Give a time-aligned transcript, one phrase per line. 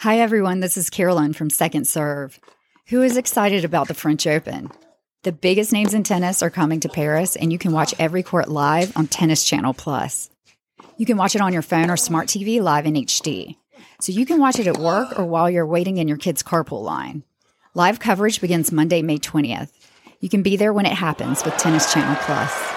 [0.00, 0.60] Hi, everyone.
[0.60, 2.38] This is Carolyn from Second Serve.
[2.88, 4.70] Who is excited about the French Open?
[5.22, 8.48] The biggest names in tennis are coming to Paris, and you can watch every court
[8.48, 10.28] live on Tennis Channel Plus.
[10.98, 13.56] You can watch it on your phone or smart TV live in HD.
[13.98, 16.82] So you can watch it at work or while you're waiting in your kid's carpool
[16.82, 17.22] line.
[17.72, 19.70] Live coverage begins Monday, May 20th.
[20.20, 22.75] You can be there when it happens with Tennis Channel Plus.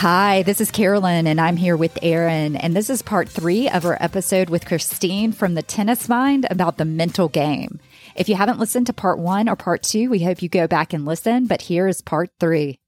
[0.00, 2.54] Hi, this is Carolyn, and I'm here with Erin.
[2.54, 6.76] And this is part three of our episode with Christine from the Tennis Mind about
[6.76, 7.80] the mental game.
[8.14, 10.92] If you haven't listened to part one or part two, we hope you go back
[10.92, 11.46] and listen.
[11.46, 12.78] But here is part three.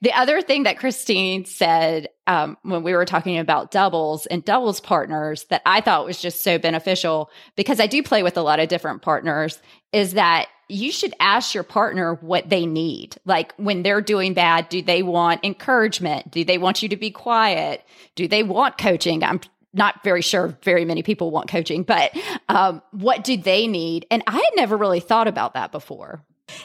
[0.00, 4.80] The other thing that Christine said um, when we were talking about doubles and doubles
[4.80, 8.58] partners that I thought was just so beneficial because I do play with a lot
[8.58, 9.60] of different partners
[9.92, 13.16] is that you should ask your partner what they need.
[13.24, 16.30] Like when they're doing bad, do they want encouragement?
[16.30, 17.84] Do they want you to be quiet?
[18.14, 19.24] Do they want coaching?
[19.24, 19.40] I'm
[19.72, 22.16] not very sure very many people want coaching, but
[22.48, 24.06] um, what do they need?
[24.10, 26.24] And I had never really thought about that before.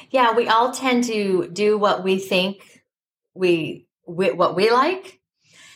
[0.10, 2.64] Yeah, we all tend to do what we think
[3.34, 5.20] we, we what we like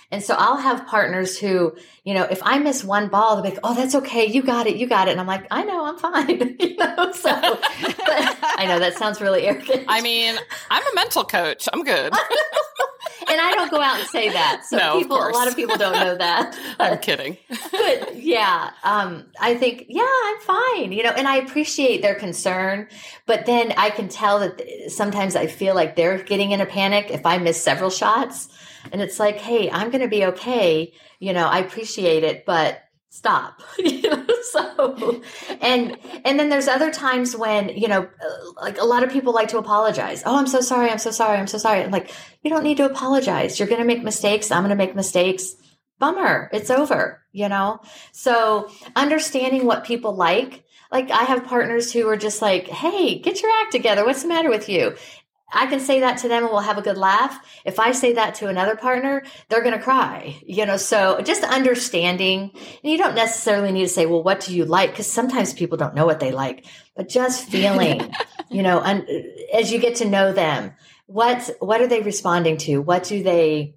[0.09, 3.50] and so I'll have partners who, you know, if I miss one ball, they'll be
[3.50, 4.25] like, "Oh, that's okay.
[4.25, 4.77] You got it.
[4.77, 5.83] You got it." And I'm like, "I know.
[5.83, 7.11] I'm fine." you know.
[7.11, 9.83] So I know that sounds really arrogant.
[9.89, 10.38] I mean,
[10.69, 11.67] I'm a mental coach.
[11.73, 12.14] I'm good.
[13.30, 14.64] and I don't go out and say that.
[14.66, 16.58] So no, people, a lot of people don't know that.
[16.80, 17.36] I'm kidding.
[17.71, 20.94] but yeah, um, I think yeah, I'm fine.
[20.94, 22.88] You know, and I appreciate their concern,
[23.25, 27.11] but then I can tell that sometimes I feel like they're getting in a panic
[27.11, 28.47] if I miss several shots
[28.91, 30.93] and it's like, hey, I'm going to be okay.
[31.19, 35.23] You know, I appreciate it, but stop you know so
[35.61, 39.33] and and then there's other times when you know uh, like a lot of people
[39.33, 40.21] like to apologize.
[40.25, 41.81] Oh i'm so sorry i'm so sorry i'm so sorry.
[41.81, 42.11] I'm like
[42.43, 43.58] you don't need to apologize.
[43.58, 45.55] You're going to make mistakes i'm going to make mistakes.
[45.99, 47.80] Bummer it's over you know?
[48.11, 53.42] So understanding what people like like i have partners who are just like hey get
[53.42, 54.95] your act together what's the matter with you
[55.52, 57.39] I can say that to them and we'll have a good laugh.
[57.63, 61.43] If I say that to another partner, they're going to cry, you know, so just
[61.43, 64.95] understanding and you don't necessarily need to say, well, what do you like?
[64.95, 66.65] Cause sometimes people don't know what they like,
[66.97, 68.13] but just feeling,
[68.49, 69.07] you know, and
[69.53, 70.73] as you get to know them,
[71.05, 72.80] what, what are they responding to?
[72.80, 73.77] What do they,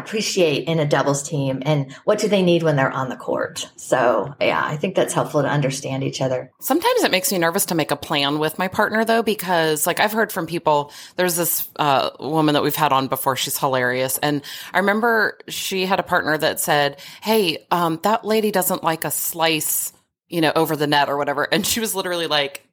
[0.00, 3.70] appreciate in a doubles team and what do they need when they're on the court.
[3.76, 6.50] So, yeah, I think that's helpful to understand each other.
[6.60, 10.00] Sometimes it makes me nervous to make a plan with my partner though, because like
[10.00, 13.36] I've heard from people, there's this uh, woman that we've had on before.
[13.36, 14.18] She's hilarious.
[14.18, 19.04] And I remember she had a partner that said, Hey, um, that lady doesn't like
[19.04, 19.92] a slice,
[20.28, 21.44] you know, over the net or whatever.
[21.44, 22.66] And she was literally like,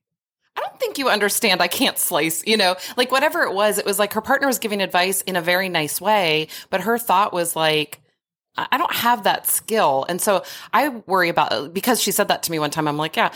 [0.58, 1.62] I don't think you understand.
[1.62, 4.58] I can't slice, you know, like whatever it was, it was like her partner was
[4.58, 8.02] giving advice in a very nice way, but her thought was like,
[8.58, 10.08] I don't have that skill.
[10.10, 13.16] And so I worry about, because she said that to me one time, I'm like,
[13.16, 13.32] yeah,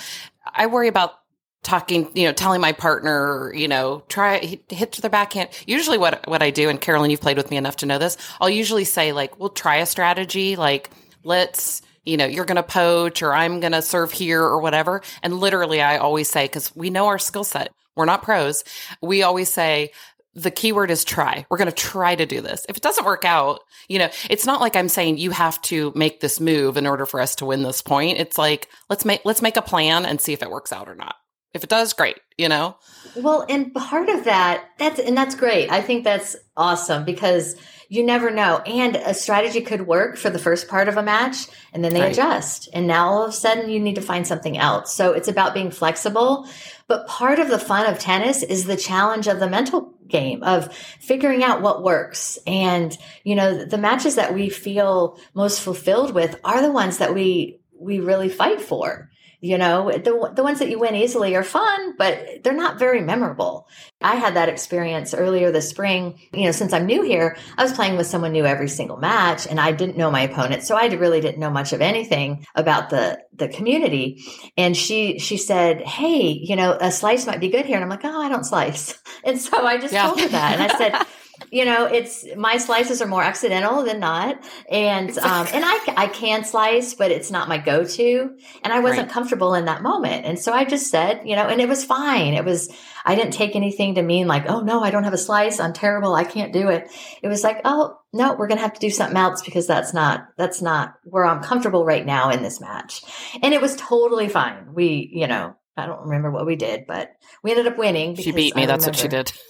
[0.48, 1.14] I worry about
[1.62, 5.50] talking, you know, telling my partner, you know, try hit to the backhand.
[5.68, 8.18] Usually what, what I do, and Carolyn, you've played with me enough to know this,
[8.40, 10.90] I'll usually say like, we'll try a strategy, like
[11.24, 15.02] let's, you know, you're going to poach or I'm going to serve here or whatever.
[15.22, 18.64] And literally, I always say, because we know our skill set, we're not pros.
[19.02, 19.92] We always say,
[20.34, 21.46] the keyword is try.
[21.50, 22.66] We're going to try to do this.
[22.70, 25.92] If it doesn't work out, you know, it's not like I'm saying you have to
[25.94, 28.18] make this move in order for us to win this point.
[28.18, 30.96] It's like, let's make, let's make a plan and see if it works out or
[30.96, 31.16] not.
[31.54, 32.78] If it does, great, you know?
[33.16, 35.70] Well, and part of that, that's, and that's great.
[35.70, 37.56] I think that's awesome because
[37.92, 38.60] you never know.
[38.60, 42.00] And a strategy could work for the first part of a match and then they
[42.00, 42.14] right.
[42.14, 42.70] adjust.
[42.72, 44.94] And now all of a sudden you need to find something else.
[44.94, 46.48] So it's about being flexible.
[46.88, 50.74] But part of the fun of tennis is the challenge of the mental game of
[50.74, 52.40] figuring out what works.
[52.48, 57.14] And, you know, the matches that we feel most fulfilled with are the ones that
[57.14, 59.11] we, we really fight for.
[59.42, 63.02] You know, the, the ones that you win easily are fun, but they're not very
[63.02, 63.68] memorable.
[64.00, 66.20] I had that experience earlier this spring.
[66.32, 69.48] You know, since I'm new here, I was playing with someone new every single match
[69.48, 70.62] and I didn't know my opponent.
[70.62, 74.24] So I really didn't know much of anything about the, the community.
[74.58, 77.78] And she, she said, Hey, you know, a slice might be good here.
[77.78, 78.98] And I'm like, Oh, I don't slice.
[79.24, 80.08] And so I just yeah.
[80.08, 80.60] told her that.
[80.60, 81.06] And I said,
[81.52, 86.08] you know, it's my slices are more accidental than not, and um, and I I
[86.08, 89.12] can slice, but it's not my go to, and I wasn't right.
[89.12, 92.34] comfortable in that moment, and so I just said, you know, and it was fine.
[92.34, 95.18] It was I didn't take anything to mean like, oh no, I don't have a
[95.18, 96.90] slice, I'm terrible, I can't do it.
[97.22, 100.30] It was like, oh no, we're gonna have to do something else because that's not
[100.38, 103.02] that's not where I'm comfortable right now in this match,
[103.44, 104.74] and it was totally fine.
[104.74, 107.12] We, you know, I don't remember what we did, but
[107.44, 108.16] we ended up winning.
[108.16, 108.66] She beat me.
[108.66, 109.34] that's what she did.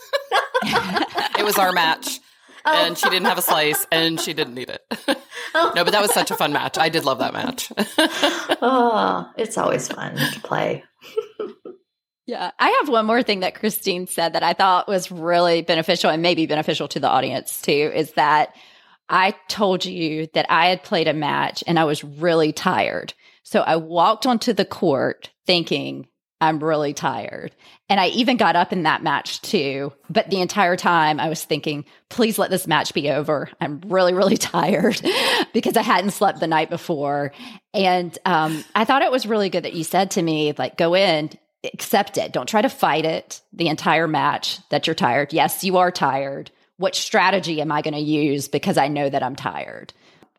[0.63, 2.19] it was our match.
[2.65, 2.85] Oh.
[2.85, 4.81] And she didn't have a slice and she didn't need it.
[5.53, 5.73] Oh.
[5.75, 6.77] no, but that was such a fun match.
[6.77, 7.73] I did love that match.
[8.61, 10.83] oh, it's always fun to play.
[12.25, 12.51] Yeah.
[12.57, 16.21] I have one more thing that Christine said that I thought was really beneficial and
[16.21, 18.55] maybe beneficial to the audience too is that
[19.09, 23.13] I told you that I had played a match and I was really tired.
[23.43, 26.07] So I walked onto the court thinking,
[26.41, 27.55] I'm really tired.
[27.87, 29.93] And I even got up in that match too.
[30.09, 33.49] But the entire time I was thinking, please let this match be over.
[33.61, 34.99] I'm really, really tired
[35.53, 37.31] because I hadn't slept the night before.
[37.75, 40.95] And um, I thought it was really good that you said to me, like, go
[40.95, 41.29] in,
[41.63, 42.33] accept it.
[42.33, 45.31] Don't try to fight it the entire match that you're tired.
[45.31, 46.49] Yes, you are tired.
[46.77, 49.93] What strategy am I going to use because I know that I'm tired?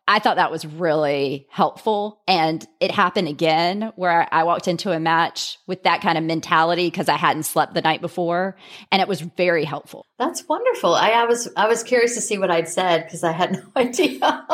[0.07, 2.21] I thought that was really helpful.
[2.27, 6.87] And it happened again where I walked into a match with that kind of mentality
[6.87, 8.57] because I hadn't slept the night before.
[8.91, 10.05] And it was very helpful.
[10.19, 10.93] That's wonderful.
[10.93, 13.63] I, I was I was curious to see what I'd said because I had no
[13.75, 14.47] idea.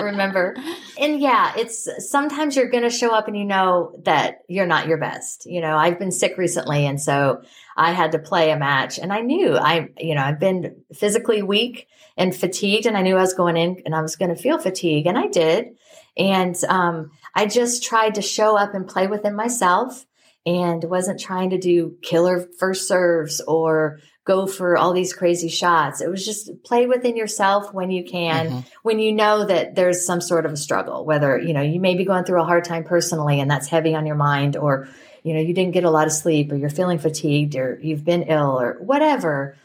[0.00, 0.56] Couldn't remember.
[0.98, 4.98] And yeah, it's sometimes you're gonna show up and you know that you're not your
[4.98, 5.46] best.
[5.46, 7.42] You know, I've been sick recently and so
[7.76, 11.42] I had to play a match and I knew I, you know, I've been physically
[11.42, 14.40] weak and fatigued and I knew I was going in and I was going to
[14.40, 15.76] feel fatigue and I did.
[16.16, 20.04] And, um, I just tried to show up and play within myself
[20.46, 26.00] and wasn't trying to do killer first serves or go for all these crazy shots.
[26.00, 28.60] It was just play within yourself when you can, mm-hmm.
[28.82, 31.94] when you know that there's some sort of a struggle, whether, you know, you may
[31.94, 34.88] be going through a hard time personally and that's heavy on your mind or
[35.22, 38.04] you know, you didn't get a lot of sleep or you're feeling fatigued or you've
[38.04, 39.56] been ill or whatever,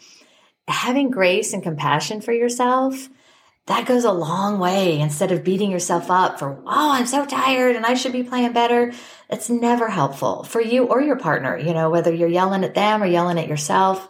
[0.67, 3.09] having grace and compassion for yourself,
[3.67, 7.75] that goes a long way instead of beating yourself up for, oh, I'm so tired
[7.75, 8.93] and I should be playing better.
[9.29, 13.01] It's never helpful for you or your partner, you know, whether you're yelling at them
[13.01, 14.07] or yelling at yourself.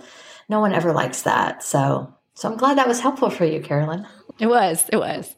[0.49, 1.63] No one ever likes that.
[1.63, 4.05] So, so I'm glad that was helpful for you, Carolyn.
[4.39, 4.85] It was.
[4.91, 5.33] It was.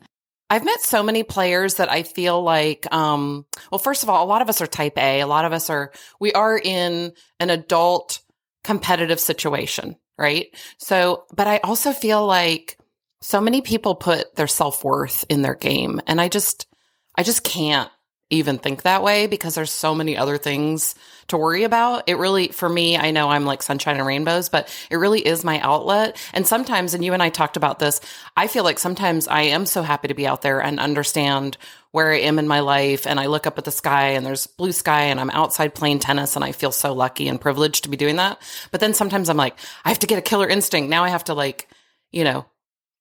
[0.50, 4.28] I've met so many players that I feel like, um, well, first of all, a
[4.28, 5.20] lot of us are type A.
[5.20, 8.22] A lot of us are, we are in an adult
[8.64, 10.48] competitive situation, right?
[10.78, 12.78] So, but I also feel like
[13.22, 16.02] so many people put their self worth in their game.
[16.08, 16.68] And I just,
[17.16, 17.90] I just can't
[18.30, 20.96] even think that way because there's so many other things
[21.28, 22.04] to worry about.
[22.08, 25.46] It really, for me, I know I'm like sunshine and rainbows, but it really is
[25.46, 26.18] my outlet.
[26.34, 28.02] And sometimes, and you and I talked about this,
[28.36, 31.58] I feel like sometimes I am so happy to be out there and understand
[31.92, 33.08] where I am in my life.
[33.08, 36.00] And I look up at the sky and there's blue sky and I'm outside playing
[36.00, 38.42] tennis and I feel so lucky and privileged to be doing that.
[38.72, 40.90] But then sometimes I'm like, I have to get a killer instinct.
[40.90, 41.70] Now I have to like,
[42.12, 42.46] you know,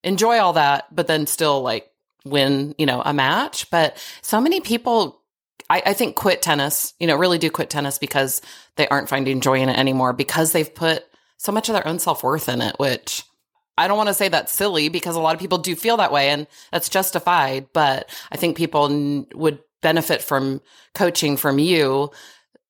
[0.06, 1.90] enjoy all that, but then still like
[2.24, 3.68] win, you know, a match.
[3.70, 5.20] But so many people,
[5.68, 8.40] I, I, think quit tennis, you know, really do quit tennis because
[8.76, 11.04] they aren't finding joy in it anymore because they've put
[11.36, 13.24] so much of their own self worth in it, which
[13.76, 16.12] I don't want to say that's silly because a lot of people do feel that
[16.12, 17.66] way and that's justified.
[17.72, 20.62] But I think people n- would benefit from
[20.94, 22.10] coaching from you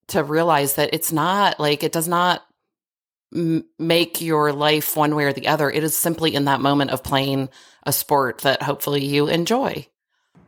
[0.08, 2.42] to realize that it's not like it does not
[3.32, 5.70] make your life one way or the other.
[5.70, 7.48] It is simply in that moment of playing
[7.84, 9.86] a sport that hopefully you enjoy.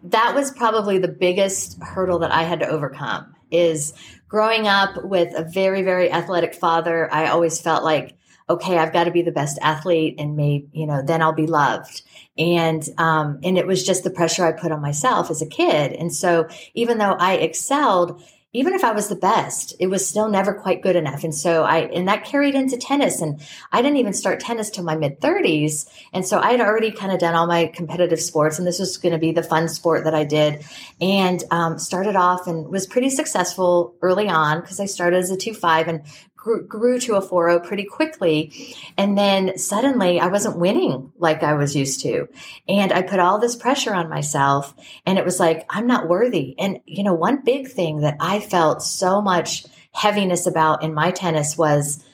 [0.03, 3.95] That was probably the biggest hurdle that I had to overcome is
[4.29, 7.13] growing up with a very very athletic father.
[7.13, 8.19] I always felt like
[8.51, 11.47] okay, I've got to be the best athlete and maybe, you know, then I'll be
[11.47, 12.03] loved.
[12.39, 15.93] And, um, and it was just the pressure I put on myself as a kid.
[15.93, 18.23] And so even though I excelled,
[18.55, 21.23] even if I was the best, it was still never quite good enough.
[21.23, 23.21] And so I, and that carried into tennis.
[23.21, 25.87] And I didn't even start tennis till my mid 30s.
[26.15, 28.59] And so I had already kind of done all my competitive sports.
[28.59, 30.65] And this was going to be the fun sport that I did.
[30.99, 35.37] And um, started off and was pretty successful early on because I started as a
[35.37, 36.03] 2 5 and
[36.67, 38.77] grew, to a 4 pretty quickly.
[38.97, 42.29] And then suddenly I wasn't winning like I was used to.
[42.69, 44.75] And I put all this pressure on myself.
[45.07, 46.55] And it was like, I'm not worthy.
[46.59, 51.11] And, you know, one big thing that I felt so much heaviness about in my
[51.11, 52.05] tennis was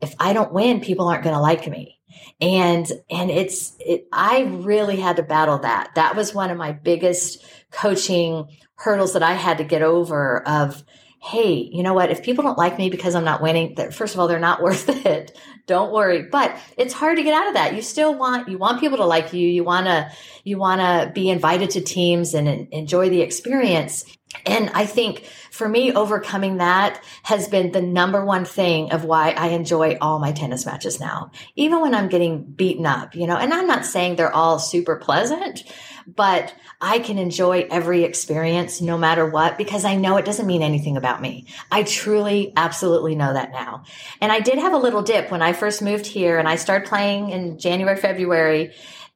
[0.00, 1.94] if I don't win, people aren't going to like me
[2.40, 6.72] and and it's it, i really had to battle that that was one of my
[6.72, 8.46] biggest coaching
[8.76, 10.84] hurdles that i had to get over of
[11.24, 12.10] hey, you know what?
[12.10, 14.88] If people don't like me because I'm not winning, first of all, they're not worth
[15.06, 15.36] it.
[15.66, 16.22] Don't worry.
[16.22, 17.74] But it's hard to get out of that.
[17.74, 19.48] You still want, you want people to like you.
[19.48, 20.10] You want to,
[20.44, 24.04] you want to be invited to teams and enjoy the experience.
[24.46, 29.30] And I think for me, overcoming that has been the number one thing of why
[29.30, 33.36] I enjoy all my tennis matches now, even when I'm getting beaten up, you know,
[33.36, 35.62] and I'm not saying they're all super pleasant,
[36.06, 40.62] but I can enjoy every experience no matter what because I know it doesn't mean
[40.62, 41.46] anything about me.
[41.70, 43.84] I truly, absolutely know that now.
[44.20, 46.88] And I did have a little dip when I first moved here and I started
[46.88, 48.74] playing in January, February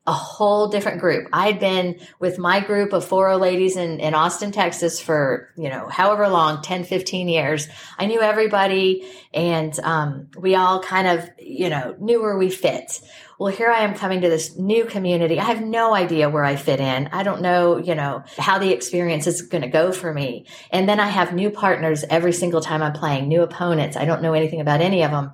[0.08, 1.28] a whole different group.
[1.34, 5.86] I'd been with my group of 40 ladies in, in Austin, Texas for, you know,
[5.86, 7.68] however long, 10, 15 years.
[7.98, 13.02] I knew everybody and, um, we all kind of, you know, knew where we fit
[13.38, 15.38] well, here I am coming to this new community.
[15.38, 17.06] I have no idea where I fit in.
[17.12, 20.46] I don't know, you know, how the experience is going to go for me.
[20.72, 23.96] And then I have new partners every single time I'm playing, new opponents.
[23.96, 25.30] I don't know anything about any of them.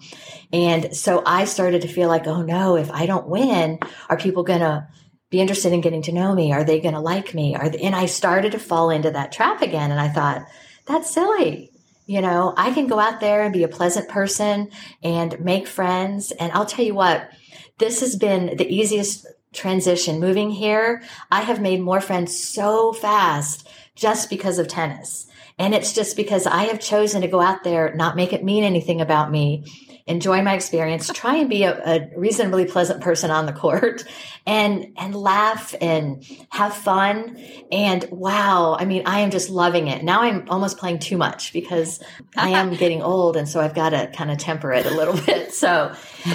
[0.53, 3.79] And so I started to feel like, oh no, if I don't win,
[4.11, 4.87] are people going to
[5.31, 6.53] be interested in getting to know me?
[6.53, 7.57] Are they going to like me?
[7.57, 9.91] Are they, and I started to fall into that trap again.
[9.91, 10.45] And I thought,
[10.87, 11.71] that's silly.
[12.07, 14.71] You know, I can go out there and be a pleasant person
[15.03, 16.33] and make friends.
[16.33, 17.31] And I'll tell you what,
[17.79, 21.03] this has been the easiest transition moving here.
[21.31, 25.27] I have made more friends so fast just because of tennis.
[25.59, 28.65] And it's just because I have chosen to go out there, not make it mean
[28.65, 29.65] anything about me,
[30.07, 34.05] enjoy my experience, try and be a, a, reasonably pleasant person on the court
[34.47, 37.39] and, and laugh and have fun.
[37.73, 40.05] And wow, I mean, I am just loving it.
[40.05, 42.03] Now I'm almost playing too much because
[42.37, 43.37] I am getting old.
[43.37, 45.55] And so I've got to kind of temper it a little bit.
[45.55, 45.95] So,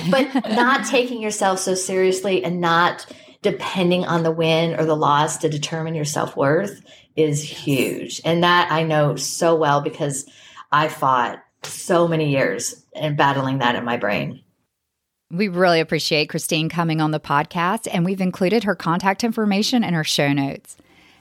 [0.09, 3.05] but not taking yourself so seriously and not
[3.41, 6.81] depending on the win or the loss to determine your self worth
[7.15, 8.19] is huge.
[8.25, 10.25] And that I know so well because
[10.71, 14.43] I fought so many years and battling that in my brain.
[15.31, 19.93] We really appreciate Christine coming on the podcast, and we've included her contact information in
[19.93, 20.75] our show notes.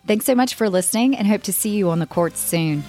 [0.06, 2.82] Thanks so much for listening and hope to see you on the courts soon.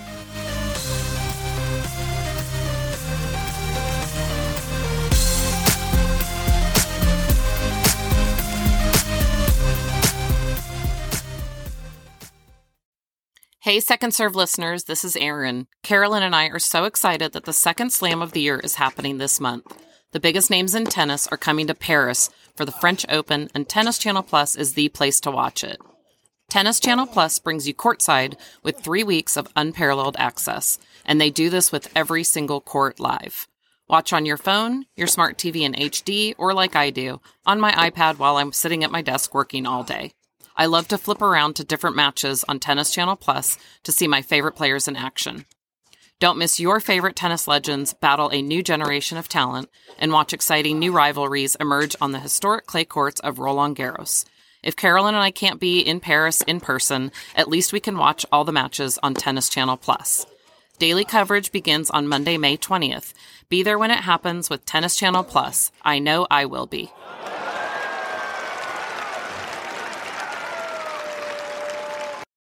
[13.70, 15.68] Hey, Second Serve listeners, this is Erin.
[15.84, 19.20] Carolyn and I are so excited that the second slam of the year is happening
[19.20, 19.80] this month.
[20.12, 24.00] The biggest names in tennis are coming to Paris for the French Open, and Tennis
[24.00, 25.80] Channel Plus is the place to watch it.
[26.50, 31.52] Tennis Channel Plus brings you courtside with three weeks of unparalleled access, and they do
[31.52, 33.48] this with every single court live.
[33.88, 37.72] Watch on your phone, your smart TV in HD, or like I do, on my
[37.74, 40.12] iPad while I'm sitting at my desk working all day.
[40.60, 44.22] I love to flip around to different matches on Tennis Channel Plus to see my
[44.22, 45.46] favorite players in action.
[46.20, 50.78] Don't miss your favorite tennis legends battle a new generation of talent and watch exciting
[50.78, 54.26] new rivalries emerge on the historic clay courts of Roland Garros.
[54.62, 58.26] If Carolyn and I can't be in Paris in person, at least we can watch
[58.30, 60.26] all the matches on Tennis Channel Plus.
[60.78, 63.14] Daily coverage begins on Monday, May 20th.
[63.48, 65.72] Be there when it happens with Tennis Channel Plus.
[65.84, 66.92] I know I will be.